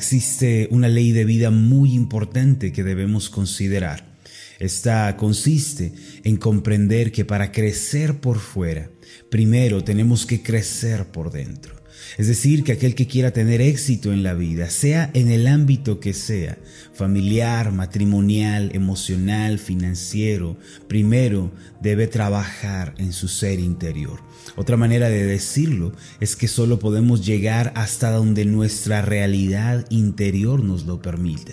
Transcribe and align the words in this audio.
existe 0.00 0.66
una 0.70 0.88
ley 0.88 1.12
de 1.12 1.26
vida 1.26 1.50
muy 1.50 1.92
importante 1.92 2.72
que 2.72 2.82
debemos 2.82 3.28
considerar. 3.28 4.16
Esta 4.58 5.14
consiste 5.18 5.92
en 6.24 6.38
comprender 6.38 7.12
que 7.12 7.26
para 7.26 7.52
crecer 7.52 8.18
por 8.18 8.38
fuera, 8.38 8.88
primero 9.28 9.84
tenemos 9.84 10.24
que 10.24 10.42
crecer 10.42 11.04
por 11.04 11.30
dentro. 11.30 11.79
Es 12.18 12.26
decir, 12.26 12.64
que 12.64 12.72
aquel 12.72 12.94
que 12.94 13.06
quiera 13.06 13.32
tener 13.32 13.60
éxito 13.60 14.12
en 14.12 14.22
la 14.22 14.34
vida, 14.34 14.70
sea 14.70 15.10
en 15.14 15.30
el 15.30 15.46
ámbito 15.46 16.00
que 16.00 16.12
sea, 16.12 16.58
familiar, 16.92 17.72
matrimonial, 17.72 18.70
emocional, 18.74 19.58
financiero, 19.58 20.56
primero 20.88 21.52
debe 21.80 22.06
trabajar 22.06 22.94
en 22.98 23.12
su 23.12 23.28
ser 23.28 23.60
interior. 23.60 24.20
Otra 24.56 24.76
manera 24.76 25.08
de 25.08 25.24
decirlo 25.24 25.92
es 26.20 26.36
que 26.36 26.48
solo 26.48 26.78
podemos 26.78 27.24
llegar 27.24 27.72
hasta 27.76 28.10
donde 28.10 28.44
nuestra 28.44 29.02
realidad 29.02 29.86
interior 29.90 30.62
nos 30.62 30.84
lo 30.84 31.00
permita. 31.00 31.52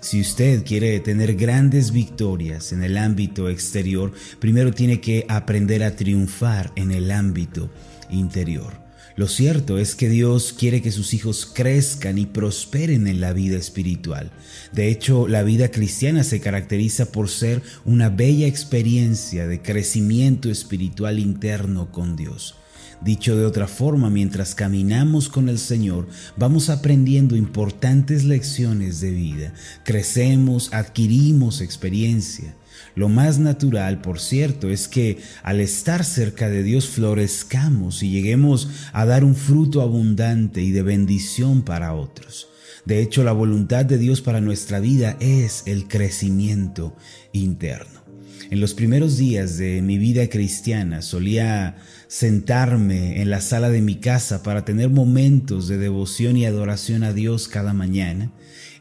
Si 0.00 0.20
usted 0.20 0.64
quiere 0.64 1.00
tener 1.00 1.34
grandes 1.34 1.90
victorias 1.90 2.72
en 2.72 2.82
el 2.82 2.96
ámbito 2.96 3.48
exterior, 3.48 4.12
primero 4.38 4.72
tiene 4.72 5.00
que 5.00 5.26
aprender 5.28 5.82
a 5.82 5.96
triunfar 5.96 6.72
en 6.76 6.92
el 6.92 7.10
ámbito 7.10 7.70
interior. 8.10 8.85
Lo 9.16 9.28
cierto 9.28 9.78
es 9.78 9.94
que 9.94 10.10
Dios 10.10 10.52
quiere 10.52 10.82
que 10.82 10.92
sus 10.92 11.14
hijos 11.14 11.46
crezcan 11.46 12.18
y 12.18 12.26
prosperen 12.26 13.06
en 13.06 13.22
la 13.22 13.32
vida 13.32 13.56
espiritual. 13.56 14.30
De 14.74 14.90
hecho, 14.90 15.26
la 15.26 15.42
vida 15.42 15.70
cristiana 15.70 16.22
se 16.22 16.40
caracteriza 16.40 17.12
por 17.12 17.30
ser 17.30 17.62
una 17.86 18.10
bella 18.10 18.46
experiencia 18.46 19.46
de 19.46 19.62
crecimiento 19.62 20.50
espiritual 20.50 21.18
interno 21.18 21.90
con 21.90 22.14
Dios. 22.14 22.56
Dicho 23.00 23.36
de 23.36 23.46
otra 23.46 23.68
forma, 23.68 24.10
mientras 24.10 24.54
caminamos 24.54 25.30
con 25.30 25.48
el 25.48 25.58
Señor, 25.58 26.08
vamos 26.36 26.68
aprendiendo 26.68 27.36
importantes 27.36 28.24
lecciones 28.24 29.00
de 29.00 29.12
vida, 29.12 29.54
crecemos, 29.84 30.72
adquirimos 30.74 31.62
experiencia. 31.62 32.54
Lo 32.94 33.08
más 33.08 33.38
natural, 33.38 34.00
por 34.00 34.20
cierto, 34.20 34.70
es 34.70 34.88
que 34.88 35.18
al 35.42 35.60
estar 35.60 36.04
cerca 36.04 36.48
de 36.48 36.62
Dios 36.62 36.88
florezcamos 36.88 38.02
y 38.02 38.10
lleguemos 38.10 38.68
a 38.92 39.04
dar 39.04 39.24
un 39.24 39.34
fruto 39.34 39.82
abundante 39.82 40.62
y 40.62 40.70
de 40.70 40.82
bendición 40.82 41.62
para 41.62 41.94
otros. 41.94 42.48
De 42.84 43.02
hecho, 43.02 43.24
la 43.24 43.32
voluntad 43.32 43.84
de 43.84 43.98
Dios 43.98 44.22
para 44.22 44.40
nuestra 44.40 44.80
vida 44.80 45.16
es 45.20 45.64
el 45.66 45.88
crecimiento 45.88 46.96
interno. 47.32 48.06
En 48.48 48.60
los 48.60 48.74
primeros 48.74 49.16
días 49.16 49.58
de 49.58 49.82
mi 49.82 49.98
vida 49.98 50.28
cristiana 50.28 51.02
solía 51.02 51.76
sentarme 52.06 53.20
en 53.20 53.28
la 53.28 53.40
sala 53.40 53.70
de 53.70 53.82
mi 53.82 53.96
casa 53.96 54.44
para 54.44 54.64
tener 54.64 54.88
momentos 54.88 55.66
de 55.66 55.78
devoción 55.78 56.36
y 56.36 56.46
adoración 56.46 57.02
a 57.02 57.12
Dios 57.12 57.48
cada 57.48 57.72
mañana. 57.72 58.30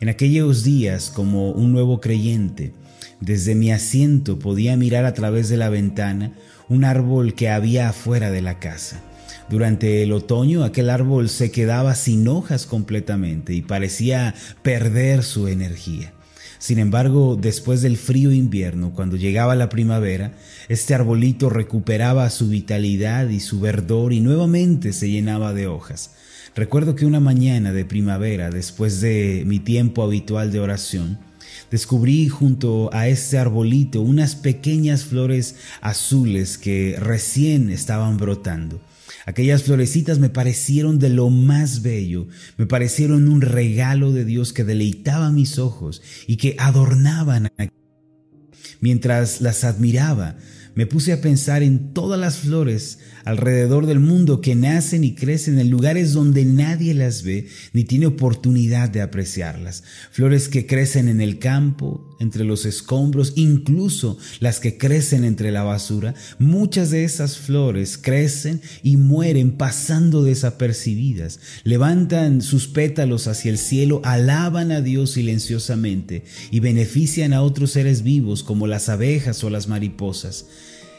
En 0.01 0.09
aquellos 0.09 0.63
días, 0.63 1.09
como 1.09 1.51
un 1.51 1.71
nuevo 1.71 2.01
creyente, 2.01 2.73
desde 3.21 3.55
mi 3.55 3.71
asiento 3.71 4.39
podía 4.39 4.75
mirar 4.75 5.05
a 5.05 5.13
través 5.13 5.47
de 5.47 5.57
la 5.57 5.69
ventana 5.69 6.33
un 6.67 6.83
árbol 6.83 7.33
que 7.33 7.49
había 7.49 7.89
afuera 7.89 8.29
de 8.29 8.41
la 8.41 8.59
casa. 8.59 9.01
Durante 9.49 10.03
el 10.03 10.11
otoño 10.11 10.63
aquel 10.63 10.89
árbol 10.89 11.29
se 11.29 11.51
quedaba 11.51 11.95
sin 11.95 12.27
hojas 12.27 12.65
completamente 12.65 13.53
y 13.53 13.61
parecía 13.61 14.33
perder 14.63 15.23
su 15.23 15.47
energía. 15.47 16.13
Sin 16.57 16.79
embargo, 16.79 17.37
después 17.39 17.81
del 17.81 17.95
frío 17.95 18.31
invierno, 18.31 18.91
cuando 18.91 19.17
llegaba 19.17 19.55
la 19.55 19.69
primavera, 19.69 20.33
este 20.67 20.95
arbolito 20.95 21.49
recuperaba 21.49 22.29
su 22.29 22.49
vitalidad 22.49 23.29
y 23.29 23.39
su 23.39 23.59
verdor 23.59 24.13
y 24.13 24.19
nuevamente 24.19 24.91
se 24.91 25.09
llenaba 25.09 25.53
de 25.53 25.67
hojas. 25.67 26.11
Recuerdo 26.55 26.95
que 26.95 27.05
una 27.05 27.19
mañana 27.19 27.73
de 27.73 27.83
primavera, 27.83 28.49
después 28.49 29.01
de 29.01 29.43
mi 29.45 29.59
tiempo 29.59 30.03
habitual 30.03 30.53
de 30.53 30.61
oración, 30.61 31.19
descubrí 31.69 32.29
junto 32.29 32.89
a 32.93 33.09
este 33.09 33.37
arbolito 33.37 34.01
unas 34.01 34.37
pequeñas 34.37 35.03
flores 35.03 35.57
azules 35.81 36.57
que 36.57 36.95
recién 36.97 37.69
estaban 37.69 38.15
brotando. 38.15 38.79
Aquellas 39.25 39.63
florecitas 39.63 40.19
me 40.19 40.29
parecieron 40.29 40.97
de 40.97 41.09
lo 41.09 41.29
más 41.29 41.81
bello, 41.81 42.27
me 42.57 42.65
parecieron 42.65 43.27
un 43.27 43.41
regalo 43.41 44.13
de 44.13 44.23
Dios 44.23 44.53
que 44.53 44.63
deleitaba 44.63 45.31
mis 45.31 45.59
ojos 45.59 46.01
y 46.25 46.37
que 46.37 46.55
adornaban. 46.57 47.49
Mientras 48.79 49.41
las 49.41 49.65
admiraba, 49.65 50.37
me 50.75 50.85
puse 50.85 51.13
a 51.13 51.21
pensar 51.21 51.63
en 51.63 51.93
todas 51.93 52.19
las 52.19 52.37
flores 52.37 52.99
alrededor 53.23 53.85
del 53.85 53.99
mundo 53.99 54.41
que 54.41 54.55
nacen 54.55 55.03
y 55.03 55.15
crecen 55.15 55.57
en 55.57 55.69
lugares 55.69 56.13
donde 56.13 56.45
nadie 56.45 56.93
las 56.93 57.23
ve 57.23 57.47
ni 57.73 57.85
tiene 57.85 58.05
oportunidad 58.05 58.89
de 58.89 59.01
apreciarlas. 59.01 59.83
Flores 60.11 60.49
que 60.49 60.67
crecen 60.67 61.07
en 61.07 61.21
el 61.21 61.39
campo, 61.39 62.14
entre 62.19 62.43
los 62.43 62.65
escombros, 62.65 63.33
incluso 63.35 64.17
las 64.39 64.59
que 64.59 64.77
crecen 64.77 65.23
entre 65.23 65.51
la 65.51 65.63
basura. 65.63 66.13
Muchas 66.39 66.91
de 66.91 67.03
esas 67.03 67.37
flores 67.37 67.97
crecen 67.97 68.61
y 68.83 68.97
mueren 68.97 69.57
pasando 69.57 70.23
desapercibidas. 70.23 71.39
Levantan 71.63 72.41
sus 72.41 72.67
pétalos 72.67 73.27
hacia 73.27 73.51
el 73.51 73.57
cielo, 73.57 74.01
alaban 74.03 74.71
a 74.71 74.81
Dios 74.81 75.11
silenciosamente 75.11 76.23
y 76.51 76.59
benefician 76.59 77.33
a 77.33 77.41
otros 77.41 77.71
seres 77.71 78.03
vivos 78.03 78.43
como 78.43 78.67
las 78.67 78.89
abejas 78.89 79.43
o 79.43 79.49
las 79.49 79.67
mariposas. 79.67 80.45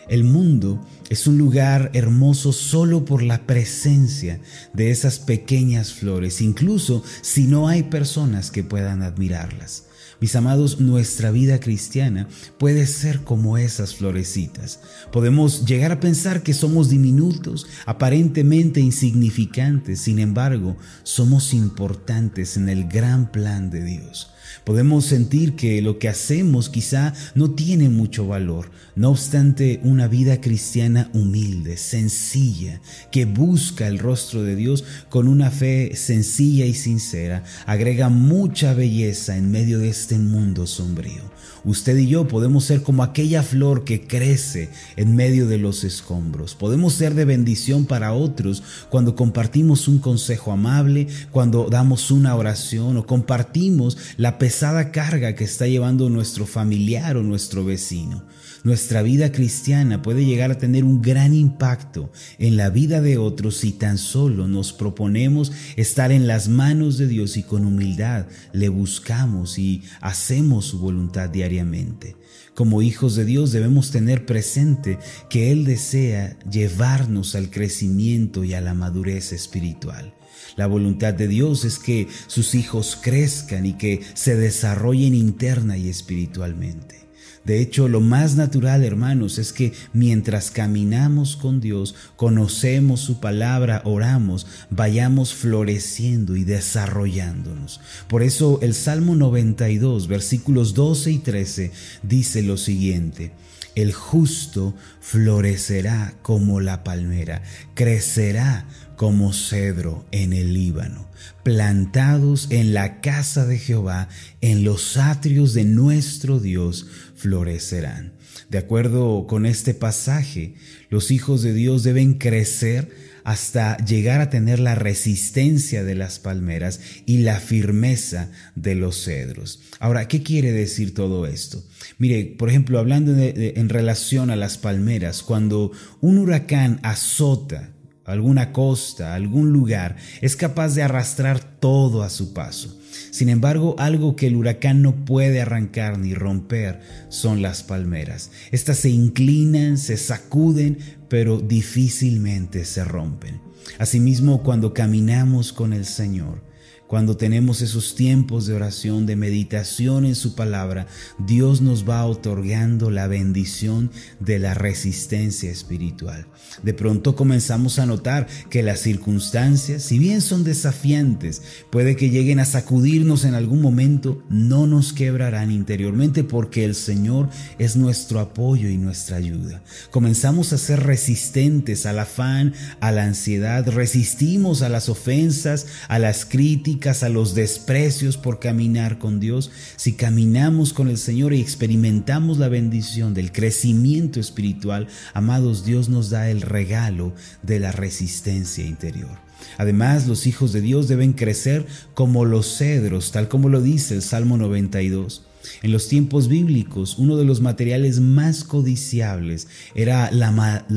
El 0.09 0.23
mundo 0.23 0.81
es 1.11 1.27
un 1.27 1.37
lugar 1.37 1.91
hermoso 1.93 2.53
solo 2.53 3.05
por 3.05 3.23
la 3.23 3.45
presencia 3.45 4.41
de 4.73 4.91
esas 4.91 5.19
pequeñas 5.19 5.93
flores, 5.93 6.41
incluso 6.41 7.03
si 7.23 7.49
no 7.49 7.67
hay 7.67 7.85
personas 7.85 8.53
que 8.53 8.63
puedan 8.63 9.03
admirarlas. 9.03 9.86
Mis 10.21 10.35
amados, 10.35 10.81
nuestra 10.81 11.31
vida 11.31 11.61
cristiana 11.61 12.27
puede 12.59 12.87
ser 12.87 13.23
como 13.23 13.59
esas 13.59 13.95
florecitas. 13.95 14.81
Podemos 15.13 15.67
llegar 15.67 15.93
a 15.93 16.01
pensar 16.01 16.43
que 16.43 16.55
somos 16.55 16.89
diminutos, 16.89 17.67
aparentemente 17.85 18.81
insignificantes, 18.81 20.01
sin 20.01 20.19
embargo, 20.19 20.77
somos 21.03 21.53
importantes 21.53 22.57
en 22.57 22.69
el 22.71 22.89
gran 22.89 23.31
plan 23.31 23.69
de 23.71 23.85
Dios. 23.85 24.33
Podemos 24.65 25.05
sentir 25.07 25.55
que 25.55 25.81
lo 25.83 25.99
que 25.99 26.09
hacemos 26.09 26.69
quizá 26.69 27.15
no 27.35 27.53
tiene 27.53 27.89
mucho 27.89 28.27
valor. 28.27 28.71
No 28.95 29.11
obstante, 29.11 29.81
una 29.83 30.09
vida 30.09 30.41
cristiana 30.41 31.11
humilde, 31.13 31.77
sencilla, 31.77 32.81
que 33.11 33.25
busca 33.25 33.87
el 33.87 33.99
rostro 33.99 34.43
de 34.43 34.57
Dios 34.57 34.85
con 35.09 35.29
una 35.29 35.51
fe 35.51 35.95
sencilla 35.95 36.65
y 36.67 36.75
sincera, 36.75 37.45
agrega 37.67 38.09
mucha 38.09 38.75
belleza 38.75 39.37
en 39.37 39.51
medio 39.51 39.79
de 39.79 39.89
este 39.89 40.19
mundo 40.19 40.67
sombrío. 40.67 41.37
Usted 41.65 41.97
y 41.97 42.07
yo 42.07 42.29
podemos 42.29 42.65
ser 42.65 42.83
como 42.83 43.03
aquella 43.03 43.43
flor 43.43 43.83
que 43.83 44.07
crece 44.07 44.71
en 44.97 45.17
medio 45.17 45.49
de 45.49 45.59
los 45.59 45.83
escombros. 45.83 46.55
Podemos 46.55 46.93
ser 46.93 47.15
de 47.15 47.25
bendición 47.25 47.87
para 47.87 48.13
otros 48.13 48.63
cuando 48.89 49.17
compartimos 49.17 49.89
un 49.89 49.99
consejo 49.99 50.53
amable, 50.53 51.09
cuando 51.33 51.69
damos 51.69 52.13
una 52.13 52.37
oración 52.37 52.97
o 52.97 53.07
compartimos 53.07 53.99
la 54.17 54.36
pesada 54.39 54.91
carga 54.91 55.35
que 55.35 55.45
está 55.45 55.67
llevando 55.67 56.11
nuestro 56.11 56.47
familiar 56.47 57.17
o 57.17 57.23
nuestro 57.23 57.65
vecino. 57.65 58.27
Nuestra 58.65 59.03
vida 59.03 59.31
cristiana 59.31 60.03
puede 60.03 60.25
llegar 60.25 60.51
a 60.51 60.59
tener 60.59 60.83
un 60.83 61.01
gran 61.01 61.35
impacto 61.35 62.11
en 62.39 62.57
la 62.57 62.69
vida 62.69 63.01
de 63.01 63.17
otros 63.17 63.59
si 63.59 63.71
tan 63.71 63.97
solo 63.97 64.49
nos 64.49 64.73
proponemos 64.73 65.53
estar 65.77 66.11
en 66.11 66.27
las 66.27 66.49
manos 66.49 66.99
de 66.99 67.07
Dios 67.07 67.37
y 67.37 67.45
con 67.45 67.65
humildad 67.65 68.27
le 68.53 68.69
buscamos 68.69 69.59
y 69.59 69.85
hacemos 70.01 70.65
su 70.65 70.81
voluntad 70.81 71.31
diariamente. 71.31 72.17
Como 72.57 72.83
hijos 72.83 73.15
de 73.15 73.25
Dios 73.25 73.53
debemos 73.53 73.93
tener 73.93 74.27
presente 74.27 74.99
que 75.31 75.53
Él 75.53 75.65
desea 75.65 76.37
llevarnos 76.51 77.37
al 77.37 77.51
crecimiento 77.51 78.43
y 78.43 78.55
a 78.55 78.61
la 78.61 78.75
madurez 78.75 79.33
espiritual. 79.33 80.16
La 80.55 80.67
voluntad 80.67 81.15
de 81.15 81.29
Dios 81.29 81.65
es 81.65 81.79
que 81.79 82.09
sus 82.27 82.55
hijos 82.55 82.99
crezcan 83.01 83.67
y 83.67 83.75
que 83.75 84.03
se 84.15 84.37
desarrollen 84.37 85.15
interna 85.15 85.77
y 85.77 85.89
espiritualmente. 85.89 87.07
De 87.47 87.61
hecho, 87.61 87.87
lo 87.87 88.01
más 88.01 88.35
natural, 88.35 88.83
hermanos, 88.83 89.39
es 89.39 89.53
que 89.53 89.73
mientras 89.93 90.51
caminamos 90.51 91.37
con 91.37 91.61
Dios, 91.61 91.95
conocemos 92.17 93.01
su 93.01 93.21
palabra, 93.21 93.83
oramos, 93.85 94.49
vayamos 94.69 95.33
floreciendo 95.33 96.35
y 96.35 96.43
desarrollándonos. 96.43 97.81
Por 98.09 98.25
eso 98.25 98.59
el 98.63 98.75
Salmo 98.75 99.15
92, 99.15 100.09
versículos 100.09 100.75
12 100.75 101.13
y 101.13 101.19
13, 101.19 101.71
dice 102.03 102.43
lo 102.43 102.57
siguiente. 102.57 103.31
El 103.77 103.93
justo 103.93 104.75
florecerá 105.01 106.15
como 106.23 106.61
la 106.61 106.83
palmera, 106.83 107.43
crecerá 107.75 108.67
como 108.97 109.33
cedro 109.33 110.07
en 110.11 110.33
el 110.33 110.55
Líbano, 110.55 111.09
plantados 111.43 112.49
en 112.51 112.75
la 112.75 113.01
casa 113.01 113.47
de 113.47 113.59
Jehová, 113.59 114.09
en 114.41 114.65
los 114.65 114.97
atrios 114.97 115.55
de 115.55 115.65
nuestro 115.65 116.41
Dios, 116.41 116.87
florecerán. 117.15 118.15
De 118.51 118.59
acuerdo 118.59 119.27
con 119.27 119.47
este 119.47 119.75
pasaje, 119.75 120.55
los 120.89 121.11
hijos 121.11 121.43
de 121.43 121.53
Dios 121.53 121.83
deben 121.83 122.15
crecer 122.15 122.91
hasta 123.25 123.77
llegar 123.79 124.21
a 124.21 124.31
tener 124.31 124.61
la 124.61 124.77
resistencia 124.77 125.83
de 125.83 125.97
las 125.97 126.21
palmeras 126.21 126.81
y 127.07 127.19
la 127.19 127.41
firmeza 127.41 128.31
de 128.55 128.77
los 128.77 129.03
cedros. 129.03 129.61
Ahora, 129.81 130.07
¿qué 130.07 130.23
quiere 130.23 130.53
decir 130.53 130.95
todo 130.95 131.27
esto? 131.27 131.65
Mire, 131.99 132.37
por 132.39 132.51
ejemplo, 132.51 132.79
hablando 132.79 133.13
en 133.19 133.69
relación 133.69 134.31
a 134.31 134.37
las 134.37 134.59
palmeras, 134.59 135.25
cuando 135.25 135.73
un 136.01 136.19
huracán 136.19 136.79
azota 136.85 137.76
alguna 138.07 138.53
costa, 138.53 139.15
algún 139.15 139.53
lugar, 139.53 139.97
es 140.21 140.37
capaz 140.37 140.75
de 140.75 140.83
arrastrar 140.83 141.41
todo 141.41 142.03
a 142.03 142.11
su 142.11 142.33
paso. 142.33 142.79
Sin 143.11 143.29
embargo, 143.29 143.77
algo 143.79 144.17
que 144.17 144.27
el 144.29 144.37
huracán 144.37 144.83
no 144.83 145.05
puede 145.05 145.41
arrancar 145.41 145.99
ni 145.99 146.15
romper 146.15 146.81
son 147.09 147.43
las 147.43 147.63
palmeras. 147.63 148.31
Estas 148.53 148.79
se 148.79 148.91
inclinan, 148.91 149.79
se 149.79 149.97
sacuden, 149.97 150.79
pero 151.09 151.39
difícilmente 151.41 152.65
se 152.65 152.85
rompen. 152.85 153.41
Asimismo, 153.79 154.43
cuando 154.43 154.73
caminamos 154.73 155.53
con 155.53 155.73
el 155.73 155.85
Señor, 155.85 156.46
cuando 156.87 157.17
tenemos 157.17 157.63
esos 157.63 157.95
tiempos 157.95 158.47
de 158.47 158.55
oración, 158.55 159.07
de 159.07 159.17
meditación 159.17 160.05
en 160.05 160.15
su 160.15 160.35
palabra, 160.35 160.87
Dios 161.19 161.61
nos 161.61 161.89
va 161.89 162.05
otorgando 162.07 162.91
la 162.91 163.09
bendición 163.09 163.91
de 164.21 164.39
la 164.39 164.55
resistencia 164.55 165.51
espiritual. 165.51 166.27
De 166.63 166.75
pronto 166.75 167.17
comenzamos 167.17 167.79
a 167.79 167.87
notar 167.87 168.29
que 168.51 168.63
las 168.63 168.81
circunstancias, 168.81 169.83
si 169.83 169.99
bien 169.99 170.21
son 170.21 170.45
desafiantes, 170.45 171.43
puede 171.71 171.97
que 171.97 172.11
lleguen 172.11 172.39
a 172.39 172.45
sacudirnos 172.45 173.25
en 173.25 173.35
algún 173.35 173.61
momento, 173.61 174.23
no 174.29 174.67
nos 174.67 174.93
quebrarán 174.93 175.51
interiormente 175.51 176.23
porque 176.25 176.65
el 176.65 176.75
Señor 176.75 177.29
es 177.59 177.77
nuestro 177.77 178.21
apoyo 178.21 178.69
y 178.69 178.79
nuestra 178.79 179.17
ayuda. 179.17 179.63
Comenzamos 179.91 180.53
a 180.53 180.59
ser 180.59 180.85
resistentes 180.85 181.85
al 181.85 181.99
afán, 181.99 182.55
a 182.81 182.93
la 182.93 183.05
ansiedad, 183.05 183.67
resistimos 183.69 184.63
a 184.63 184.69
las 184.69 184.89
ofensas, 184.89 185.67
a 185.89 185.99
las 185.99 186.25
críticas, 186.25 186.76
a 186.85 187.09
los 187.09 187.35
desprecios 187.35 188.17
por 188.17 188.39
caminar 188.39 188.99
con 188.99 189.19
Dios, 189.19 189.51
si 189.77 189.95
caminamos 189.95 190.73
con 190.73 190.89
el 190.89 190.99
Señor 190.99 191.33
y 191.33 191.41
experimentamos 191.41 192.39
la 192.39 192.49
bendición 192.49 193.15
del 193.15 193.33
crecimiento 193.33 194.21
espiritual, 194.21 194.87
amados, 195.15 195.65
Dios 195.65 195.89
nos 195.89 196.11
da 196.11 196.31
el 196.31 196.43
regalo 196.43 197.15
de 197.43 197.61
la 197.61 197.73
resistencia 197.73 198.65
interior. 198.65 199.19
Además, 199.59 200.07
los 200.07 200.27
hijos 200.27 200.53
de 200.53 200.61
Dios 200.61 200.87
deben 200.87 201.13
crecer 201.13 201.67
como 201.95 202.25
los 202.25 202.59
cedros, 202.59 203.11
tal 203.11 203.29
como 203.29 203.49
lo 203.49 203.61
dice 203.63 203.95
el 203.95 204.03
Salmo 204.03 204.37
92. 204.37 205.26
En 205.63 205.73
los 205.73 205.89
tiempos 205.89 206.29
bíblicos, 206.29 206.99
uno 206.99 207.17
de 207.17 207.25
los 207.25 207.41
materiales 207.41 208.01
más 208.01 208.45
codiciables 208.45 209.49
era 209.75 210.11
la, 210.11 210.31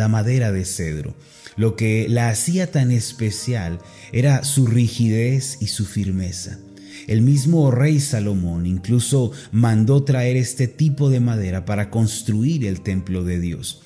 madera 0.07 0.51
de 0.51 0.65
cedro. 0.65 1.15
Lo 1.55 1.75
que 1.75 2.07
la 2.09 2.29
hacía 2.29 2.71
tan 2.71 2.91
especial 2.91 3.79
era 4.11 4.43
su 4.43 4.67
rigidez 4.67 5.57
y 5.59 5.67
su 5.67 5.85
firmeza. 5.85 6.59
El 7.07 7.21
mismo 7.21 7.71
rey 7.71 7.99
Salomón 7.99 8.65
incluso 8.65 9.31
mandó 9.51 10.03
traer 10.03 10.37
este 10.37 10.67
tipo 10.67 11.09
de 11.09 11.19
madera 11.19 11.65
para 11.65 11.89
construir 11.89 12.65
el 12.65 12.81
templo 12.81 13.23
de 13.23 13.39
Dios 13.39 13.81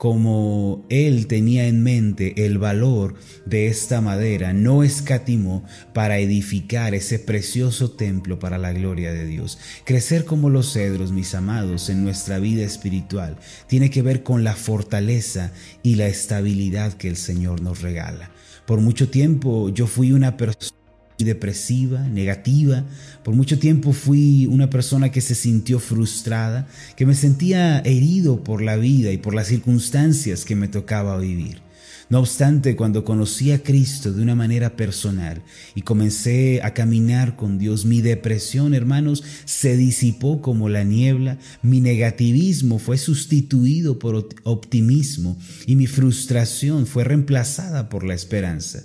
como 0.00 0.86
él 0.88 1.26
tenía 1.26 1.66
en 1.66 1.82
mente 1.82 2.46
el 2.46 2.56
valor 2.56 3.16
de 3.44 3.66
esta 3.66 4.00
madera, 4.00 4.54
no 4.54 4.82
escatimó 4.82 5.62
para 5.92 6.16
edificar 6.16 6.94
ese 6.94 7.18
precioso 7.18 7.90
templo 7.90 8.38
para 8.38 8.56
la 8.56 8.72
gloria 8.72 9.12
de 9.12 9.26
Dios. 9.26 9.58
Crecer 9.84 10.24
como 10.24 10.48
los 10.48 10.72
cedros, 10.72 11.12
mis 11.12 11.34
amados, 11.34 11.90
en 11.90 12.02
nuestra 12.02 12.38
vida 12.38 12.64
espiritual 12.64 13.36
tiene 13.66 13.90
que 13.90 14.00
ver 14.00 14.22
con 14.22 14.42
la 14.42 14.56
fortaleza 14.56 15.52
y 15.82 15.96
la 15.96 16.06
estabilidad 16.06 16.94
que 16.94 17.08
el 17.08 17.18
Señor 17.18 17.60
nos 17.60 17.82
regala. 17.82 18.30
Por 18.66 18.80
mucho 18.80 19.10
tiempo 19.10 19.68
yo 19.68 19.86
fui 19.86 20.12
una 20.12 20.38
persona 20.38 20.79
depresiva, 21.24 22.00
negativa. 22.08 22.84
Por 23.22 23.34
mucho 23.34 23.58
tiempo 23.58 23.92
fui 23.92 24.46
una 24.46 24.70
persona 24.70 25.10
que 25.10 25.20
se 25.20 25.34
sintió 25.34 25.78
frustrada, 25.78 26.66
que 26.96 27.06
me 27.06 27.14
sentía 27.14 27.80
herido 27.80 28.42
por 28.44 28.62
la 28.62 28.76
vida 28.76 29.12
y 29.12 29.18
por 29.18 29.34
las 29.34 29.48
circunstancias 29.48 30.44
que 30.44 30.56
me 30.56 30.68
tocaba 30.68 31.18
vivir. 31.18 31.62
No 32.10 32.18
obstante, 32.18 32.74
cuando 32.74 33.04
conocí 33.04 33.52
a 33.52 33.62
Cristo 33.62 34.12
de 34.12 34.20
una 34.20 34.34
manera 34.34 34.74
personal 34.74 35.42
y 35.76 35.82
comencé 35.82 36.60
a 36.64 36.74
caminar 36.74 37.36
con 37.36 37.56
Dios, 37.56 37.84
mi 37.84 38.00
depresión, 38.00 38.74
hermanos, 38.74 39.22
se 39.44 39.76
disipó 39.76 40.42
como 40.42 40.68
la 40.68 40.82
niebla, 40.82 41.38
mi 41.62 41.80
negativismo 41.80 42.80
fue 42.80 42.98
sustituido 42.98 44.00
por 44.00 44.28
optimismo 44.42 45.38
y 45.66 45.76
mi 45.76 45.86
frustración 45.86 46.88
fue 46.88 47.04
reemplazada 47.04 47.88
por 47.88 48.02
la 48.02 48.14
esperanza. 48.14 48.82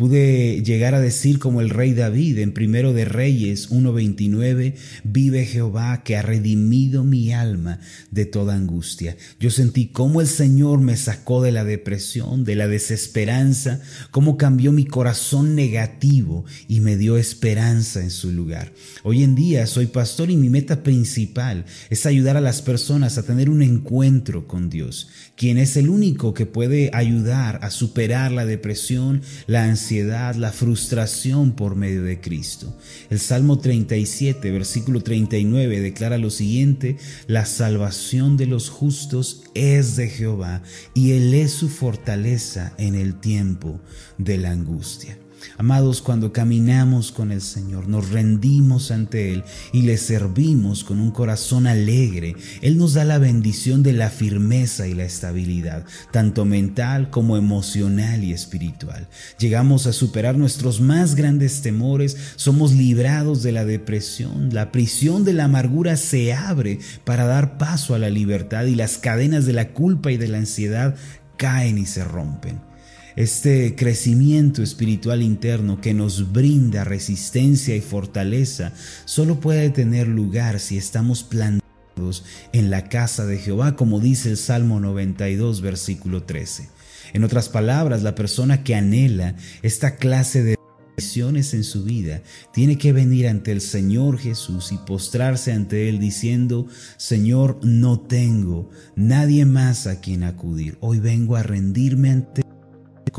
Pude 0.00 0.62
llegar 0.62 0.94
a 0.94 1.00
decir 1.02 1.38
como 1.38 1.60
el 1.60 1.68
rey 1.68 1.92
David 1.92 2.38
en 2.38 2.52
Primero 2.52 2.94
de 2.94 3.04
Reyes 3.04 3.70
1.29, 3.70 4.72
vive 5.04 5.44
Jehová 5.44 6.02
que 6.04 6.16
ha 6.16 6.22
redimido 6.22 7.04
mi 7.04 7.34
alma 7.34 7.80
de 8.10 8.24
toda 8.24 8.54
angustia. 8.54 9.18
Yo 9.38 9.50
sentí 9.50 9.88
cómo 9.88 10.22
el 10.22 10.26
Señor 10.26 10.80
me 10.80 10.96
sacó 10.96 11.42
de 11.42 11.52
la 11.52 11.64
depresión, 11.64 12.44
de 12.44 12.56
la 12.56 12.66
desesperanza, 12.66 13.82
cómo 14.10 14.38
cambió 14.38 14.72
mi 14.72 14.86
corazón 14.86 15.54
negativo 15.54 16.46
y 16.66 16.80
me 16.80 16.96
dio 16.96 17.18
esperanza 17.18 18.00
en 18.00 18.10
su 18.10 18.32
lugar. 18.32 18.72
Hoy 19.02 19.22
en 19.22 19.34
día 19.34 19.66
soy 19.66 19.84
pastor 19.84 20.30
y 20.30 20.36
mi 20.38 20.48
meta 20.48 20.82
principal 20.82 21.66
es 21.90 22.06
ayudar 22.06 22.38
a 22.38 22.40
las 22.40 22.62
personas 22.62 23.18
a 23.18 23.22
tener 23.22 23.50
un 23.50 23.60
encuentro 23.60 24.48
con 24.48 24.70
Dios, 24.70 25.10
quien 25.36 25.58
es 25.58 25.76
el 25.76 25.90
único 25.90 26.32
que 26.32 26.46
puede 26.46 26.88
ayudar 26.94 27.58
a 27.62 27.70
superar 27.70 28.32
la 28.32 28.46
depresión, 28.46 29.20
la 29.46 29.64
ansiedad, 29.64 29.89
la 29.90 30.52
frustración 30.52 31.52
por 31.52 31.74
medio 31.74 32.04
de 32.04 32.20
Cristo. 32.20 32.76
El 33.10 33.18
Salmo 33.18 33.58
37, 33.58 34.50
versículo 34.52 35.02
39 35.02 35.80
declara 35.80 36.16
lo 36.16 36.30
siguiente, 36.30 36.96
la 37.26 37.44
salvación 37.44 38.36
de 38.36 38.46
los 38.46 38.70
justos 38.70 39.42
es 39.54 39.96
de 39.96 40.08
Jehová 40.08 40.62
y 40.94 41.12
Él 41.12 41.34
es 41.34 41.50
su 41.50 41.68
fortaleza 41.68 42.72
en 42.78 42.94
el 42.94 43.18
tiempo 43.18 43.80
de 44.16 44.38
la 44.38 44.52
angustia. 44.52 45.18
Amados, 45.58 46.02
cuando 46.02 46.32
caminamos 46.32 47.12
con 47.12 47.32
el 47.32 47.40
Señor, 47.40 47.88
nos 47.88 48.10
rendimos 48.10 48.90
ante 48.90 49.32
Él 49.32 49.44
y 49.72 49.82
le 49.82 49.96
servimos 49.96 50.84
con 50.84 51.00
un 51.00 51.10
corazón 51.10 51.66
alegre, 51.66 52.36
Él 52.62 52.76
nos 52.76 52.94
da 52.94 53.04
la 53.04 53.18
bendición 53.18 53.82
de 53.82 53.92
la 53.92 54.10
firmeza 54.10 54.86
y 54.86 54.94
la 54.94 55.04
estabilidad, 55.04 55.84
tanto 56.12 56.44
mental 56.44 57.10
como 57.10 57.36
emocional 57.36 58.24
y 58.24 58.32
espiritual. 58.32 59.08
Llegamos 59.38 59.86
a 59.86 59.92
superar 59.92 60.36
nuestros 60.36 60.80
más 60.80 61.14
grandes 61.14 61.62
temores, 61.62 62.16
somos 62.36 62.72
librados 62.72 63.42
de 63.42 63.52
la 63.52 63.64
depresión, 63.64 64.52
la 64.52 64.72
prisión 64.72 65.24
de 65.24 65.32
la 65.32 65.44
amargura 65.44 65.96
se 65.96 66.32
abre 66.32 66.78
para 67.04 67.24
dar 67.24 67.58
paso 67.58 67.94
a 67.94 67.98
la 67.98 68.10
libertad 68.10 68.64
y 68.64 68.74
las 68.74 68.98
cadenas 68.98 69.46
de 69.46 69.52
la 69.52 69.70
culpa 69.70 70.12
y 70.12 70.16
de 70.16 70.28
la 70.28 70.38
ansiedad 70.38 70.94
caen 71.36 71.78
y 71.78 71.86
se 71.86 72.04
rompen. 72.04 72.69
Este 73.16 73.74
crecimiento 73.74 74.62
espiritual 74.62 75.22
interno 75.22 75.80
que 75.80 75.94
nos 75.94 76.32
brinda 76.32 76.84
resistencia 76.84 77.74
y 77.74 77.80
fortaleza 77.80 78.72
solo 79.04 79.40
puede 79.40 79.70
tener 79.70 80.06
lugar 80.06 80.60
si 80.60 80.76
estamos 80.76 81.24
plantados 81.24 82.24
en 82.52 82.70
la 82.70 82.88
casa 82.88 83.26
de 83.26 83.38
Jehová, 83.38 83.74
como 83.74 83.98
dice 83.98 84.30
el 84.30 84.36
Salmo 84.36 84.78
92, 84.78 85.60
versículo 85.60 86.22
13. 86.22 86.68
En 87.12 87.24
otras 87.24 87.48
palabras, 87.48 88.02
la 88.02 88.14
persona 88.14 88.62
que 88.62 88.76
anhela 88.76 89.34
esta 89.62 89.96
clase 89.96 90.44
de 90.44 90.56
bendiciones 90.96 91.52
en 91.52 91.64
su 91.64 91.82
vida 91.82 92.22
tiene 92.52 92.78
que 92.78 92.92
venir 92.92 93.26
ante 93.26 93.50
el 93.50 93.60
Señor 93.60 94.18
Jesús 94.18 94.70
y 94.70 94.78
postrarse 94.78 95.52
ante 95.52 95.88
Él 95.88 95.98
diciendo, 95.98 96.68
Señor, 96.96 97.58
no 97.64 97.98
tengo 97.98 98.70
nadie 98.94 99.46
más 99.46 99.88
a 99.88 100.00
quien 100.00 100.22
acudir. 100.22 100.78
Hoy 100.80 101.00
vengo 101.00 101.34
a 101.34 101.42
rendirme 101.42 102.10
ante 102.10 102.42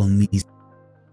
con 0.01 0.17
mis 0.17 0.47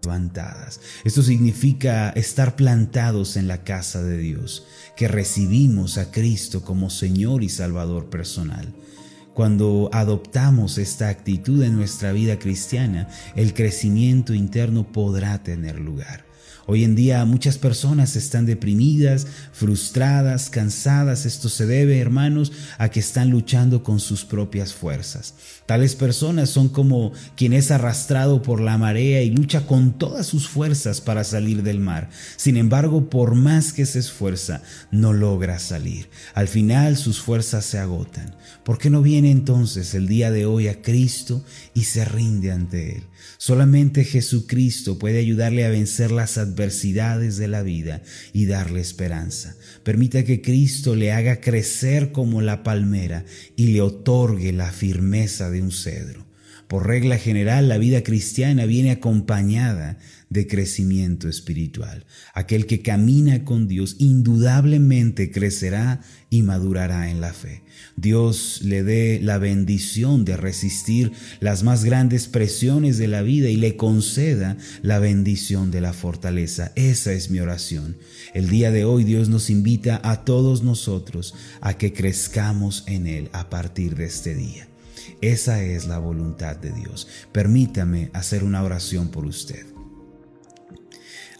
levantadas. 0.01 0.81
Esto 1.03 1.21
significa 1.21 2.09
estar 2.09 2.55
plantados 2.55 3.37
en 3.37 3.47
la 3.47 3.63
casa 3.63 4.01
de 4.01 4.17
Dios, 4.17 4.65
que 4.95 5.07
recibimos 5.07 5.99
a 5.99 6.09
Cristo 6.09 6.63
como 6.63 6.89
Señor 6.89 7.43
y 7.43 7.49
Salvador 7.49 8.09
personal. 8.09 8.73
Cuando 9.35 9.91
adoptamos 9.93 10.79
esta 10.79 11.09
actitud 11.09 11.61
en 11.61 11.75
nuestra 11.75 12.13
vida 12.13 12.39
cristiana, 12.39 13.07
el 13.35 13.53
crecimiento 13.53 14.33
interno 14.33 14.91
podrá 14.91 15.43
tener 15.43 15.79
lugar. 15.79 16.25
Hoy 16.71 16.83
en 16.83 16.93
día 16.93 17.25
muchas 17.25 17.57
personas 17.57 18.15
están 18.15 18.45
deprimidas, 18.45 19.25
frustradas, 19.53 20.51
cansadas. 20.51 21.25
Esto 21.25 21.49
se 21.49 21.65
debe, 21.65 21.97
hermanos, 21.97 22.51
a 22.77 22.89
que 22.89 22.99
están 22.99 23.31
luchando 23.31 23.81
con 23.81 23.99
sus 23.99 24.23
propias 24.23 24.71
fuerzas. 24.75 25.33
Tales 25.65 25.95
personas 25.95 26.51
son 26.51 26.69
como 26.69 27.11
quien 27.35 27.53
es 27.53 27.71
arrastrado 27.71 28.43
por 28.43 28.61
la 28.61 28.77
marea 28.77 29.23
y 29.23 29.31
lucha 29.31 29.65
con 29.65 29.97
todas 29.97 30.27
sus 30.27 30.47
fuerzas 30.47 31.01
para 31.01 31.23
salir 31.23 31.63
del 31.63 31.79
mar. 31.79 32.11
Sin 32.37 32.55
embargo, 32.55 33.09
por 33.09 33.33
más 33.33 33.73
que 33.73 33.87
se 33.87 33.97
esfuerza, 33.97 34.61
no 34.91 35.11
logra 35.11 35.57
salir. 35.57 36.11
Al 36.35 36.47
final 36.47 36.97
sus 36.97 37.19
fuerzas 37.19 37.65
se 37.65 37.79
agotan. 37.79 38.35
¿Por 38.63 38.77
qué 38.77 38.91
no 38.91 39.01
viene 39.01 39.31
entonces 39.31 39.95
el 39.95 40.07
día 40.07 40.29
de 40.29 40.45
hoy 40.45 40.67
a 40.67 40.83
Cristo 40.83 41.43
y 41.73 41.85
se 41.85 42.05
rinde 42.05 42.51
ante 42.51 42.97
Él? 42.97 43.03
Solamente 43.39 44.03
Jesucristo 44.03 44.99
puede 44.99 45.17
ayudarle 45.17 45.65
a 45.65 45.69
vencer 45.69 46.11
las 46.11 46.37
adversidades 46.37 46.58
de 47.37 47.47
la 47.47 47.63
vida 47.63 48.01
y 48.33 48.45
darle 48.45 48.81
esperanza. 48.81 49.55
Permita 49.83 50.23
que 50.23 50.41
Cristo 50.41 50.95
le 50.95 51.11
haga 51.11 51.39
crecer 51.39 52.11
como 52.11 52.41
la 52.41 52.63
palmera 52.63 53.25
y 53.55 53.67
le 53.67 53.81
otorgue 53.81 54.51
la 54.51 54.71
firmeza 54.71 55.49
de 55.49 55.61
un 55.61 55.71
cedro. 55.71 56.28
Por 56.69 56.85
regla 56.85 57.17
general, 57.17 57.67
la 57.67 57.79
vida 57.79 58.03
cristiana 58.03 58.67
viene 58.67 58.91
acompañada 58.91 59.97
de 60.29 60.45
crecimiento 60.45 61.27
espiritual. 61.27 62.05
Aquel 62.35 62.67
que 62.67 62.83
camina 62.83 63.43
con 63.43 63.67
Dios 63.67 63.95
indudablemente 63.97 65.31
crecerá 65.31 66.01
y 66.29 66.43
madurará 66.43 67.09
en 67.09 67.21
la 67.21 67.33
fe. 67.33 67.63
Dios 67.95 68.61
le 68.63 68.83
dé 68.83 69.19
la 69.19 69.39
bendición 69.39 70.25
de 70.25 70.37
resistir 70.37 71.11
las 71.39 71.63
más 71.63 71.83
grandes 71.83 72.27
presiones 72.27 72.99
de 72.99 73.07
la 73.07 73.23
vida 73.23 73.49
y 73.49 73.55
le 73.55 73.75
conceda 73.75 74.55
la 74.83 74.99
bendición 74.99 75.71
de 75.71 75.81
la 75.81 75.93
fortaleza. 75.93 76.71
Esa 76.75 77.13
es 77.13 77.31
mi 77.31 77.39
oración. 77.39 77.97
El 78.35 78.47
día 78.47 78.69
de 78.69 78.85
hoy 78.85 79.05
Dios 79.05 79.27
nos 79.27 79.49
invita 79.49 79.99
a 80.03 80.23
todos 80.23 80.61
nosotros 80.61 81.33
a 81.61 81.79
que 81.79 81.93
crezcamos 81.93 82.83
en 82.85 83.07
Él 83.07 83.29
a 83.33 83.49
partir 83.49 83.95
de 83.95 84.05
este 84.05 84.35
día. 84.35 84.68
Esa 85.21 85.61
es 85.63 85.87
la 85.87 85.99
voluntad 85.99 86.55
de 86.55 86.71
Dios. 86.71 87.07
Permítame 87.31 88.09
hacer 88.13 88.43
una 88.43 88.63
oración 88.63 89.09
por 89.09 89.25
usted. 89.25 89.65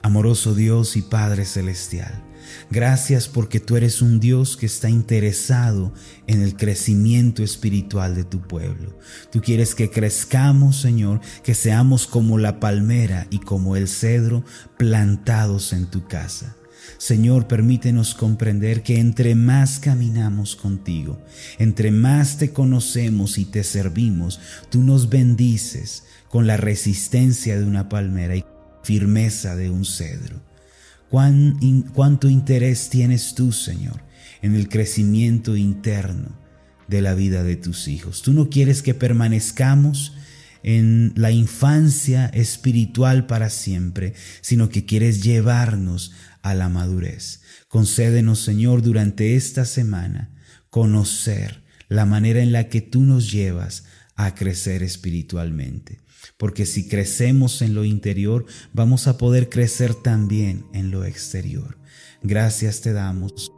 Amoroso 0.01 0.55
Dios 0.55 0.95
y 0.95 1.01
Padre 1.01 1.43
Celestial, 1.43 2.23
gracias 2.71 3.27
porque 3.27 3.59
tú 3.59 3.75
eres 3.75 4.01
un 4.01 4.21
Dios 4.21 4.55
que 4.55 4.65
está 4.65 4.89
interesado 4.89 5.93
en 6.25 6.41
el 6.41 6.55
crecimiento 6.55 7.43
espiritual 7.43 8.15
de 8.15 8.23
tu 8.23 8.41
pueblo. 8.41 8.97
Tú 9.29 9.41
quieres 9.41 9.75
que 9.75 9.89
crezcamos, 9.89 10.79
Señor, 10.79 11.19
que 11.43 11.53
seamos 11.53 12.07
como 12.07 12.38
la 12.38 12.61
palmera 12.61 13.27
y 13.29 13.39
como 13.39 13.75
el 13.75 13.89
cedro 13.89 14.45
plantados 14.77 15.73
en 15.73 15.88
tu 15.88 16.07
casa. 16.07 16.55
Señor, 16.98 17.48
permítenos 17.48 18.15
comprender 18.15 18.84
que 18.84 19.00
entre 19.00 19.36
más 19.36 19.79
caminamos 19.79 20.55
contigo, 20.55 21.22
entre 21.58 21.91
más 21.91 22.38
te 22.38 22.51
conocemos 22.51 23.38
y 23.38 23.46
te 23.46 23.63
servimos, 23.63 24.39
tú 24.69 24.84
nos 24.84 25.10
bendices 25.10 26.03
con 26.29 26.48
la 26.48 26.58
resistencia 26.58 27.60
de 27.60 27.65
una 27.65 27.89
palmera 27.89 28.36
y 28.36 28.46
firmeza 28.84 29.55
de 29.55 29.69
un 29.69 29.86
cedro. 29.86 30.41
¿Cuánto 31.10 32.29
interés 32.29 32.89
tienes 32.89 33.34
tú, 33.34 33.51
Señor, 33.51 34.03
en 34.41 34.55
el 34.55 34.69
crecimiento 34.69 35.55
interno 35.55 36.38
de 36.88 37.01
la 37.01 37.15
vida 37.15 37.43
de 37.43 37.55
tus 37.55 37.88
hijos? 37.88 38.22
Tú 38.22 38.34
no 38.34 38.50
quieres 38.50 38.84
que 38.84 38.93
permanezcamos 38.93 40.13
en 40.62 41.13
la 41.15 41.31
infancia 41.31 42.27
espiritual 42.27 43.25
para 43.25 43.50
siempre, 43.50 44.13
sino 44.41 44.69
que 44.69 44.86
quieres 44.86 45.24
llevarnos 45.24 46.12
a 46.41 46.53
la 46.53 46.69
madurez. 46.69 47.41
Concédenos, 47.67 48.39
Señor, 48.39 48.81
durante 48.81 49.36
esta 49.36 49.65
semana 49.65 50.31
conocer 50.69 51.63
la 51.88 52.05
manera 52.05 52.41
en 52.41 52.51
la 52.51 52.69
que 52.69 52.81
tú 52.81 53.01
nos 53.01 53.31
llevas 53.31 53.86
a 54.15 54.36
crecer 54.36 54.84
espiritualmente. 54.84 56.00
Porque 56.38 56.65
si 56.65 56.88
crecemos 56.88 57.62
en 57.62 57.74
lo 57.74 57.86
interior, 57.86 58.46
vamos 58.74 59.08
a 59.08 59.17
poder 59.17 59.50
crecer 59.50 59.96
también 59.96 60.65
en 60.74 60.91
lo 60.91 61.05
exterior. 61.05 61.77
Gracias 62.22 62.81
te 62.81 62.93
damos. 62.93 63.51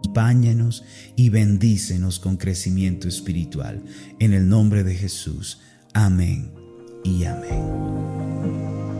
Acompáñanos 0.00 0.82
y 1.14 1.28
bendícenos 1.28 2.18
con 2.18 2.36
crecimiento 2.36 3.06
espiritual. 3.06 3.84
En 4.18 4.32
el 4.32 4.48
nombre 4.48 4.82
de 4.82 4.94
Jesús. 4.94 5.60
Amén 5.92 6.52
y 7.04 7.24
amén. 7.24 8.99